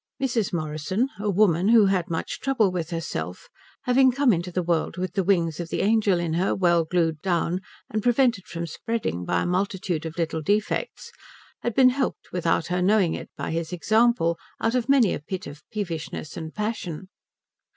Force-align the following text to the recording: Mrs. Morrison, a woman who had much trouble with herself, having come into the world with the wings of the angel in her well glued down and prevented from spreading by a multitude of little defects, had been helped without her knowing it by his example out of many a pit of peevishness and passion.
Mrs. 0.19 0.51
Morrison, 0.51 1.09
a 1.19 1.29
woman 1.29 1.67
who 1.67 1.85
had 1.85 2.09
much 2.09 2.39
trouble 2.39 2.71
with 2.71 2.89
herself, 2.89 3.49
having 3.83 4.11
come 4.11 4.33
into 4.33 4.51
the 4.51 4.63
world 4.63 4.97
with 4.97 5.13
the 5.13 5.23
wings 5.23 5.59
of 5.59 5.69
the 5.69 5.81
angel 5.81 6.19
in 6.19 6.33
her 6.33 6.55
well 6.55 6.85
glued 6.85 7.21
down 7.21 7.61
and 7.87 8.01
prevented 8.01 8.47
from 8.47 8.65
spreading 8.65 9.25
by 9.25 9.43
a 9.43 9.45
multitude 9.45 10.07
of 10.07 10.17
little 10.17 10.41
defects, 10.41 11.11
had 11.61 11.75
been 11.75 11.89
helped 11.89 12.31
without 12.31 12.65
her 12.65 12.81
knowing 12.81 13.13
it 13.13 13.29
by 13.37 13.51
his 13.51 13.71
example 13.71 14.39
out 14.59 14.73
of 14.73 14.89
many 14.89 15.13
a 15.13 15.19
pit 15.19 15.45
of 15.45 15.61
peevishness 15.69 16.35
and 16.35 16.55
passion. 16.55 17.07